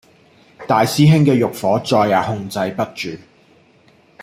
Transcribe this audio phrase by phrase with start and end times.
[0.67, 3.15] 大師兄嘅慾火再也控制不住